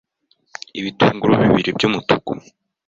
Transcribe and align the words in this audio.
ibitunguru 0.79 1.33
bibiri 1.41 1.69
by’umutuku 1.77 2.31